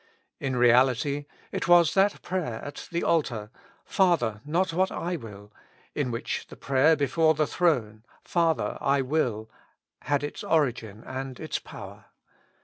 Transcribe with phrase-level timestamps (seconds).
[0.39, 3.51] In reality it was that prayer at the altar,
[3.85, 4.41] Father!
[4.43, 5.53] not what I will,"
[5.93, 8.79] in which the prayer before the throne, "Father!
[8.81, 9.47] I will,"
[10.01, 12.05] had its origin and its power.